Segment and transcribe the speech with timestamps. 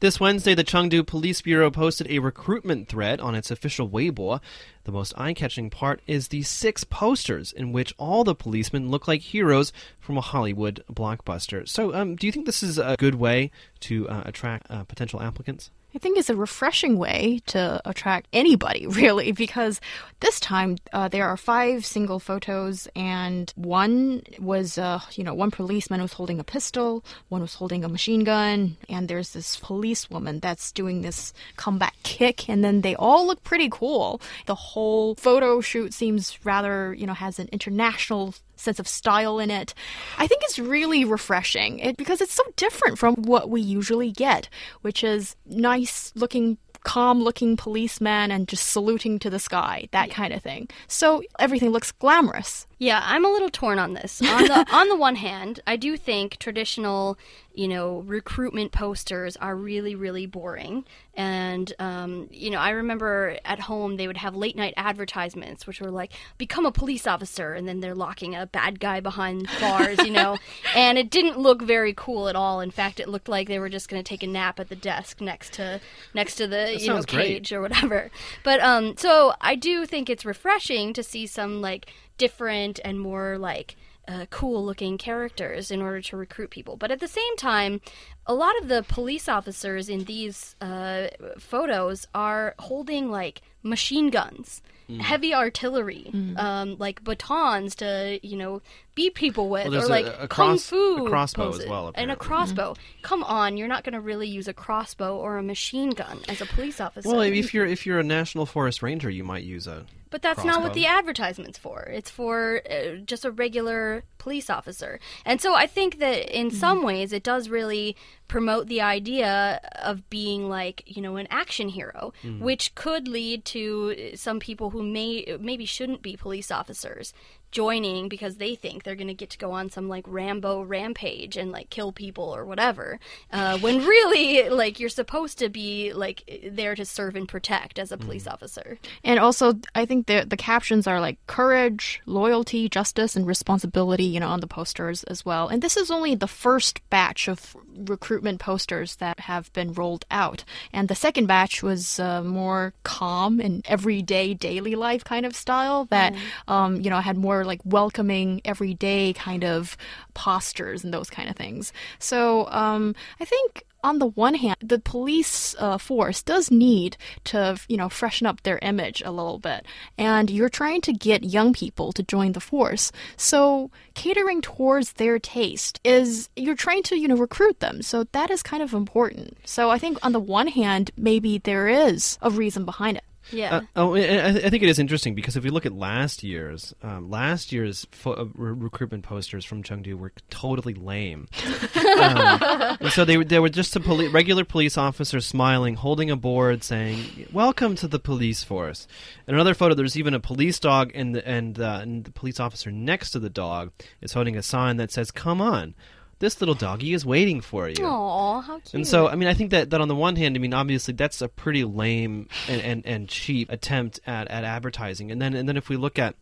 [0.00, 4.42] This Wednesday, the Chengdu Police Bureau posted a recruitment thread on its official Weibo.
[4.84, 9.08] The most eye catching part is the six posters in which all the policemen look
[9.08, 11.66] like heroes from a Hollywood blockbuster.
[11.66, 15.22] So, um, do you think this is a good way to uh, attract uh, potential
[15.22, 15.70] applicants?
[15.96, 19.80] I think it's a refreshing way to attract anybody, really, because
[20.20, 25.50] this time uh, there are five single photos, and one was, uh, you know, one
[25.50, 30.40] policeman was holding a pistol, one was holding a machine gun, and there's this policewoman
[30.40, 34.20] that's doing this comeback kick, and then they all look pretty cool.
[34.44, 39.50] The whole photo shoot seems rather, you know, has an international sense of style in
[39.50, 39.74] it.
[40.18, 44.48] I think it's really refreshing it, because it's so different from what we usually get,
[44.82, 50.32] which is nice looking calm looking policeman and just saluting to the sky, that kind
[50.32, 50.68] of thing.
[50.86, 52.68] So everything looks glamorous.
[52.78, 54.20] Yeah, I'm a little torn on this.
[54.20, 57.16] On the on the one hand, I do think traditional,
[57.54, 60.84] you know, recruitment posters are really really boring.
[61.14, 65.80] And um, you know, I remember at home they would have late night advertisements which
[65.80, 69.98] were like become a police officer and then they're locking a bad guy behind bars,
[70.04, 70.36] you know.
[70.74, 72.60] and it didn't look very cool at all.
[72.60, 74.76] In fact, it looked like they were just going to take a nap at the
[74.76, 75.80] desk next to
[76.12, 77.26] next to the, That you know, sounds great.
[77.26, 78.10] cage or whatever.
[78.44, 83.38] But um so I do think it's refreshing to see some like different and more
[83.38, 83.76] like
[84.08, 86.76] uh, cool looking characters in order to recruit people.
[86.76, 87.80] But at the same time,
[88.26, 94.62] a lot of the police officers in these uh, photos are holding like machine guns.
[94.88, 95.00] Hmm.
[95.00, 98.62] Heavy artillery, um, like batons to you know
[98.94, 101.68] beat people with, Well, there's or like a- a kung fu a crossbow as poses.
[101.68, 102.24] well, and a apparently.
[102.24, 102.76] crossbow.
[103.02, 106.40] Come on, you're not going to really use a crossbow or a machine gun as
[106.40, 107.08] a police officer.
[107.08, 109.86] Well, if you're if you're a national forest ranger, you might use a.
[110.08, 111.82] But that's not what the advertisement's for.
[111.92, 115.00] It's for uh, just a regular police officer.
[115.24, 117.96] And so I think that in some ways it does really
[118.28, 122.40] promote the idea of being like, you know, an action hero, mm.
[122.40, 127.12] which could lead to some people who may maybe shouldn't be police officers
[127.56, 131.38] joining because they think they're going to get to go on some like Rambo rampage
[131.38, 133.00] and like kill people or whatever.
[133.32, 136.22] Uh, when really like you're supposed to be like
[136.52, 138.78] there to serve and protect as a police officer.
[139.02, 144.20] And also, I think the the captions are like courage, loyalty, justice, and responsibility, you
[144.20, 145.48] know, on the posters as well.
[145.48, 150.44] And this is only the first batch of recruitment posters that have been rolled out.
[150.74, 155.86] And the second batch was uh, more calm and everyday daily life kind of style
[155.86, 156.14] that,
[156.48, 159.76] um, you know, had more like welcoming everyday kind of
[160.14, 161.72] postures and those kind of things.
[161.98, 167.56] So um, I think on the one hand, the police uh, force does need to,
[167.68, 169.64] you know, freshen up their image a little bit.
[169.96, 172.90] And you're trying to get young people to join the force.
[173.16, 177.80] So catering towards their taste is, you're trying to, you know, recruit them.
[177.80, 179.38] So that is kind of important.
[179.44, 183.04] So I think on the one hand, maybe there is a reason behind it.
[183.32, 183.56] Yeah.
[183.56, 186.22] Uh, oh, I, I I think it is interesting because if we look at last
[186.22, 191.28] year's, um, last year's fo- uh, re- recruitment posters from Chengdu were totally lame.
[192.00, 196.16] um, so they were they were just a poli- regular police officer smiling, holding a
[196.16, 198.86] board saying "Welcome to the police force."
[199.26, 202.38] In another photo, there's even a police dog, and the and, uh, and the police
[202.40, 205.74] officer next to the dog is holding a sign that says "Come on."
[206.18, 207.84] This little doggy is waiting for you.
[207.84, 208.74] Aw, how cute.
[208.74, 210.94] And so, I mean, I think that, that on the one hand, I mean, obviously
[210.94, 215.10] that's a pretty lame and, and, and cheap attempt at, at advertising.
[215.10, 216.16] And then and then if we look at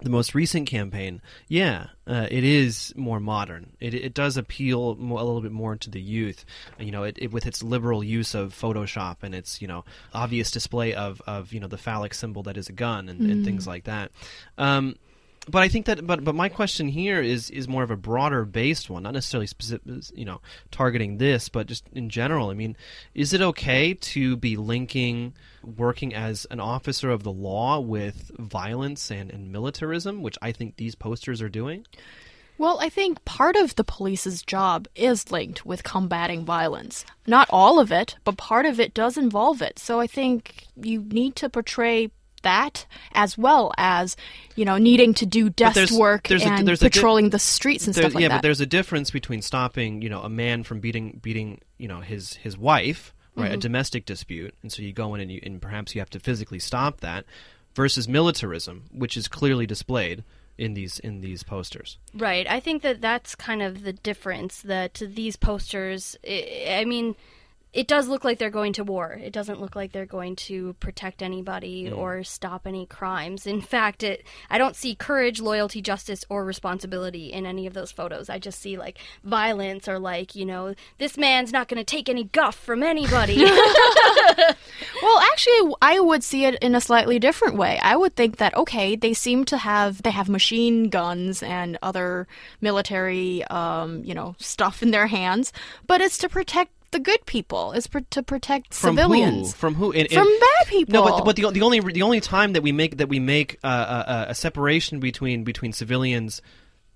[0.00, 3.76] the most recent campaign, yeah, uh, it is more modern.
[3.80, 6.44] It, it does appeal more, a little bit more to the youth.
[6.78, 10.50] You know, it, it, with its liberal use of Photoshop and its you know obvious
[10.50, 13.66] display of, of you know the phallic symbol that is a gun and, and things
[13.66, 14.12] like that.
[14.56, 14.96] Um,
[15.50, 18.44] but I think that, but but my question here is is more of a broader
[18.44, 19.82] based one, not necessarily specific,
[20.14, 22.50] you know, targeting this, but just in general.
[22.50, 22.76] I mean,
[23.14, 29.10] is it okay to be linking working as an officer of the law with violence
[29.10, 31.86] and, and militarism, which I think these posters are doing?
[32.58, 37.04] Well, I think part of the police's job is linked with combating violence.
[37.24, 39.78] Not all of it, but part of it does involve it.
[39.78, 42.10] So I think you need to portray
[42.42, 44.16] that as well as,
[44.56, 47.30] you know, needing to do desk there's- work there's a- and there's a di- patrolling
[47.30, 48.34] the streets and stuff like yeah, that.
[48.34, 51.88] Yeah, but there's a difference between stopping, you know, a man from beating beating, you
[51.88, 53.54] know, his his wife, right, Mm-hmm.
[53.54, 56.20] a domestic dispute, and so you go in and you and perhaps you have to
[56.20, 57.24] physically stop that,
[57.74, 60.24] versus militarism, which is clearly displayed
[60.56, 61.98] in these in these posters.
[62.12, 62.44] Right.
[62.50, 67.14] I think that that's kind of the difference that these posters, I I mean,
[67.72, 69.18] it does look like they're going to war.
[69.22, 73.46] It doesn't look like they're going to protect anybody or stop any crimes.
[73.46, 77.92] In fact, it I don't see courage, loyalty, justice, or responsibility in any of those
[77.92, 78.30] photos.
[78.30, 82.08] I just see like violence or like you know this man's not going to take
[82.08, 83.44] any guff from anybody.
[85.02, 87.78] Well, actually, I would see it in a slightly different way.
[87.82, 92.26] I would think that okay, they seem to have they have machine guns and other
[92.60, 95.52] military, um, you know, stuff in their hands,
[95.86, 97.72] but it's to protect the good people.
[97.72, 99.58] is pr- to protect From civilians who?
[99.58, 99.92] From who?
[99.92, 100.92] And- and- from bad people.
[100.94, 103.58] No, but, but the, the only the only time that we make that we make
[103.64, 106.40] uh, a, a separation between between civilians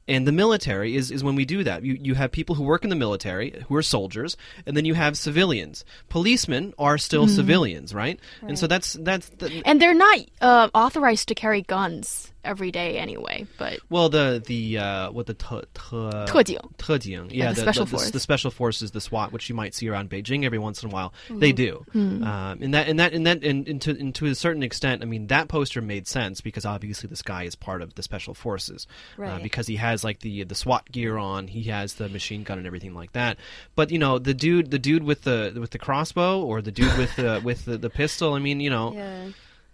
[0.08, 1.84] and the military is, is when we do that.
[1.84, 4.36] You you have people who work in the military who are soldiers,
[4.66, 5.84] and then you have civilians.
[6.08, 7.36] Policemen are still Mm-hmm.
[7.36, 8.18] civilians, right?
[8.42, 12.97] And so that's that's the, and they're not uh, authorized to carry guns every day
[12.97, 13.45] anyway.
[13.57, 16.57] But well the the uh, what the te, te, 特警.
[16.77, 18.11] 特警, yeah, the special the, force.
[18.11, 20.93] the special forces, the SWAT, which you might see around Beijing every once in a
[20.93, 21.13] while.
[21.27, 21.39] Mm-hmm.
[21.39, 22.23] They do, um,
[22.61, 25.05] and that and that and that and, and, to, and to a certain extent, I
[25.05, 28.87] mean that poster made sense because obviously this guy is part of the special forces,
[29.17, 29.43] uh, Right.
[29.43, 32.67] because he has like the the SWAT gear on, he has the machine gun and
[32.67, 33.37] everything like that.
[33.75, 36.97] But you know the dude, the dude with the with the crossbow or the dude
[36.97, 38.33] with the with the, the pistol.
[38.33, 39.27] I mean, you know, yeah.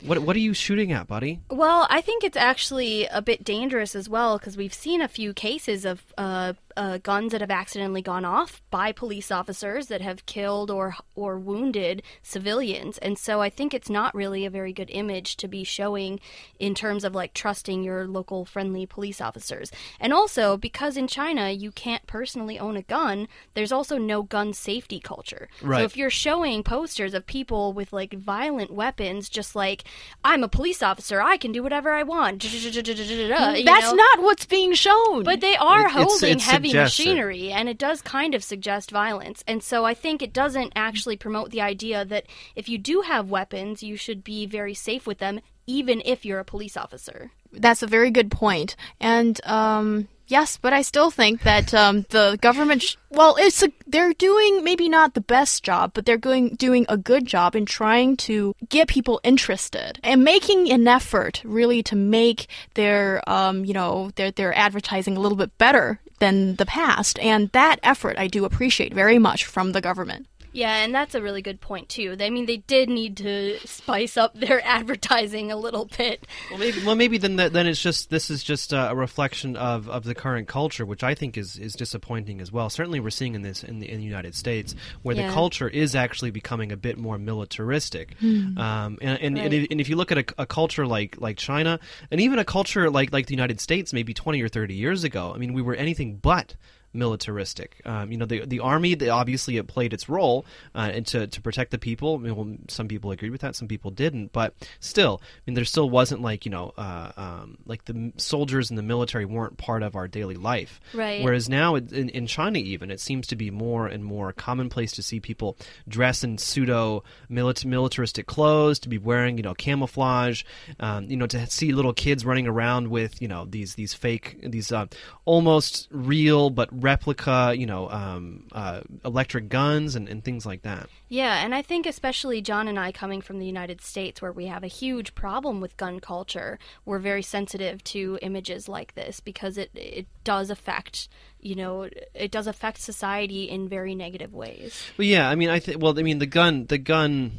[0.05, 1.41] what what are you shooting at, buddy?
[1.51, 5.33] Well, I think it's actually a bit dangerous as well because we've seen a few
[5.33, 10.25] cases of uh, uh, guns that have accidentally gone off by police officers that have
[10.27, 14.89] killed or or wounded civilians, and so I think it's not really a very good
[14.91, 16.21] image to be showing
[16.61, 19.73] in terms of like trusting your local friendly police officers.
[19.99, 24.53] And also because in China you can't personally own a gun, there's also no gun
[24.53, 25.49] safety culture.
[25.61, 25.79] Right.
[25.81, 29.83] So if you're showing posters of people with like violent weapons, just like
[30.25, 32.45] I'm a police officer, I can do whatever I want.
[32.53, 33.95] you that's know?
[33.95, 35.25] not what's being shown.
[35.25, 37.03] But they are It- it's- holding it's heavy suggested.
[37.03, 39.43] machinery, and it does kind of suggest violence.
[39.47, 43.31] And so I think it doesn't actually promote the idea that if you do have
[43.31, 47.31] weapons, you should be very safe with them, even if you're a police officer.
[47.53, 48.77] That's a very good point.
[49.01, 52.83] And um, yes, but I still think that um, the government.
[52.83, 56.87] Sh- well, it's a, they're doing maybe not the best job, but they're going doing
[56.89, 61.97] a good job in trying to get people interested and making an effort really to
[61.97, 67.19] make their um, you know their their advertising a little bit better than the past.
[67.19, 70.27] And that effort I do appreciate very much from the government.
[70.53, 72.17] Yeah, and that's a really good point too.
[72.19, 76.27] I mean, they did need to spice up their advertising a little bit.
[76.51, 76.85] Well, maybe.
[76.85, 77.37] Well, maybe then.
[77.37, 81.03] Then it's just this is just uh, a reflection of, of the current culture, which
[81.05, 82.71] I think is, is disappointing as well.
[82.71, 85.29] Certainly, we're seeing in this in the, in the United States, where Yeah.
[85.29, 88.17] the culture is actually becoming a bit more militaristic.
[88.23, 89.53] Um, and and, and, Right.
[89.53, 91.79] if, and if you look at a, a culture like like China,
[92.11, 95.33] and even a culture like like the United States, maybe twenty or thirty years ago,
[95.35, 96.55] I mean, we were anything but
[96.93, 97.81] militaristic.
[97.85, 100.45] Um, you know, the the army, they, obviously, it played its role
[100.75, 102.15] uh, and to, to protect the people.
[102.17, 104.33] I mean, well, some people agreed with that, some people didn't.
[104.33, 108.71] But still, I mean, there still wasn't like you know, uh, um, like the soldiers
[108.71, 110.81] and the military weren't part of our daily life.
[110.95, 111.23] Right.
[111.23, 114.93] Whereas now, it- in, in China, even it seems to be more and more commonplace
[114.93, 115.57] to see people
[115.89, 120.43] dress in pseudo milit- militaristic clothes, to be wearing you know camouflage,
[120.81, 124.39] um, you know, to see little kids running around with you know these these fake
[124.43, 124.87] these uh,
[125.25, 130.89] almost real but replica you know um, uh, electric guns and, and things like that.
[131.09, 134.47] Yeah, and I think especially John and I coming from the United States where we
[134.47, 139.57] have a huge problem with gun culture, we're very sensitive to images like this because
[139.59, 141.09] it it does affect,
[141.41, 144.85] you know, it does affect society in very negative ways.
[144.97, 145.83] Well, yeah, I mean, I think.
[145.83, 147.33] Well, I mean, the gun, the gun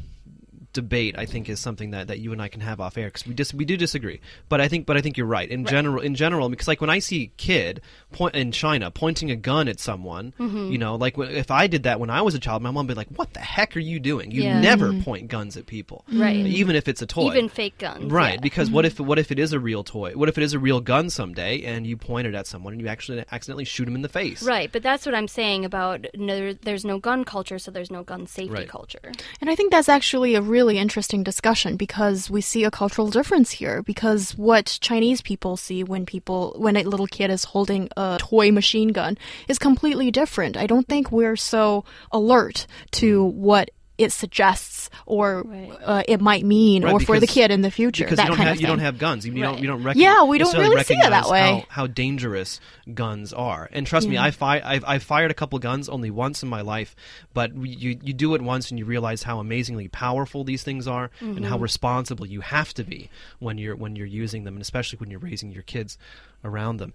[0.72, 3.26] debate, I think, is something that, that you and I can have off air because
[3.26, 4.20] we dis- we do disagree.
[4.48, 6.00] But I think, but I think you're right in general.
[6.02, 7.80] In general, because like when I see a kid
[8.12, 10.70] point in China pointing a gun at someone, Mm-hmm.
[10.72, 12.94] you know, like if I did that when I was a child, my mom would
[12.94, 14.30] be like, "What the heck are you doing?
[14.30, 14.60] You Yeah.
[14.60, 16.36] never point guns at people, Right.
[16.36, 18.10] Even if it's a toy, Even fake guns.
[18.10, 18.40] Right, yeah.
[18.40, 20.12] because what if what if it is a real toy?
[20.14, 22.80] What if it is a real gun someday, and you point it at someone and
[22.82, 24.42] you actually accidentally shoot him in the face?
[24.42, 28.02] Right, but that's what I'm saying about no, there's no gun culture, so there's no
[28.02, 28.68] gun safety Right.
[28.68, 29.12] culture.
[29.40, 33.50] And I think that's actually a really interesting discussion because we see a cultural difference
[33.52, 33.82] here.
[33.82, 38.52] Because what Chinese people see when people, when a little kid is holding a toy
[38.52, 39.16] machine gun
[39.48, 40.56] is completely different.
[40.56, 43.40] I don't think we're so alert to hmm.
[43.40, 45.70] what it suggests or Right.
[45.84, 48.04] uh, it might mean Right, or for the kid in the future.
[48.04, 49.26] because that you don't kind have of you don't have guns.
[49.26, 49.60] You, you don't Right.
[49.62, 51.64] you don't rec- Yeah, we don't really see it that way.
[51.68, 52.60] How, how dangerous
[52.94, 53.68] guns are.
[53.72, 56.62] And trust me, I fi- I've, I've fired a couple guns only once in my
[56.62, 56.96] life,
[57.34, 61.10] but you you do it once and you realize how amazingly powerful these things are
[61.20, 61.44] and Mm-hmm.
[61.44, 65.10] how responsible you have to be when you're when you're using them, and especially when
[65.10, 65.98] you're raising your kids
[66.42, 66.88] around them.